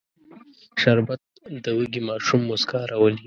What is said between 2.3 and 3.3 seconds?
موسکا راولي